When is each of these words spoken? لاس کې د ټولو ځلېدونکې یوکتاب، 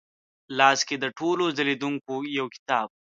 لاس 0.57 0.79
کې 0.87 0.95
د 0.99 1.05
ټولو 1.17 1.43
ځلېدونکې 1.57 2.15
یوکتاب، 2.39 2.87